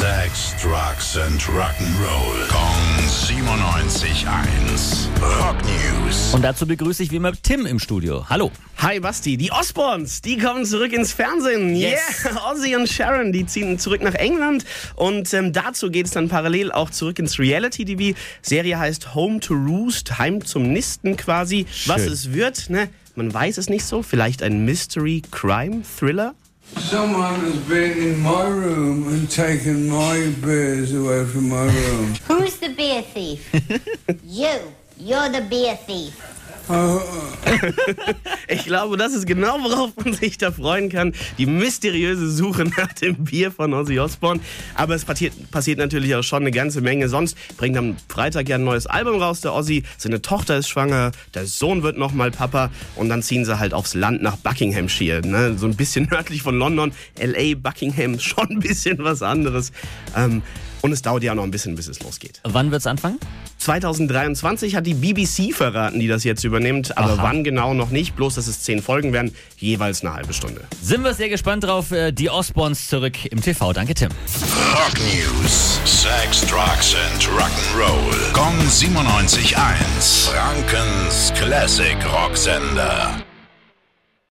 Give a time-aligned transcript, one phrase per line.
[0.00, 2.48] Sex, Drugs and Rock'n'Roll.
[2.48, 5.08] Kong 97.1.
[5.20, 6.32] Rock News.
[6.32, 8.24] Und dazu begrüße ich wie immer Tim im Studio.
[8.30, 8.50] Hallo.
[8.78, 11.76] Hi Basti, die Osborns, die kommen zurück ins Fernsehen.
[11.76, 12.00] Yes.
[12.24, 14.64] Yeah, Ozzy und Sharon, die ziehen zurück nach England
[14.96, 18.18] und ähm, dazu geht es dann parallel auch zurück ins Reality TV.
[18.40, 21.66] Serie heißt Home to Roost, Heim zum Nisten quasi.
[21.84, 22.12] Was Schön.
[22.14, 22.88] es wird, ne?
[23.16, 24.02] Man weiß es nicht so.
[24.02, 26.34] Vielleicht ein Mystery Crime Thriller.
[26.76, 32.14] Someone has been in my room and taken my beers away from my room.
[32.26, 33.48] Who's the beer thief?
[34.24, 34.58] you.
[34.96, 36.39] You're the beer thief.
[38.48, 41.12] Ich glaube, das ist genau, worauf man sich da freuen kann.
[41.38, 44.40] Die mysteriöse Suche nach dem Bier von Ozzy Osbourne.
[44.74, 47.08] Aber es passiert, passiert natürlich auch schon eine ganze Menge.
[47.08, 49.84] Sonst bringt am Freitag ja ein neues Album raus, der Ozzy.
[49.98, 52.70] Seine Tochter ist schwanger, der Sohn wird nochmal Papa.
[52.96, 55.26] Und dann ziehen sie halt aufs Land nach Buckinghamshire.
[55.26, 55.56] Ne?
[55.56, 56.92] So ein bisschen nördlich von London.
[57.18, 59.72] L.A., Buckingham, schon ein bisschen was anderes.
[60.16, 60.42] Ähm,
[60.82, 62.40] und es dauert ja noch ein bisschen, bis es losgeht.
[62.44, 63.18] Wann wird's anfangen?
[63.60, 66.96] 2023 hat die BBC verraten, die das jetzt übernimmt.
[66.98, 67.22] Aber Aha.
[67.22, 68.16] wann genau noch nicht.
[68.16, 70.62] Bloß, dass es zehn Folgen werden, jeweils eine halbe Stunde.
[70.82, 71.92] Sind wir sehr gespannt drauf.
[71.92, 73.72] Äh, Die Osborns zurück im TV.
[73.72, 74.08] Danke, Tim.
[74.74, 75.78] Rock News.
[75.84, 78.32] Sex, Drugs and Rock'n'Roll.
[78.32, 80.30] Kong 97.1.
[80.30, 83.22] Frankens Classic Rocksender.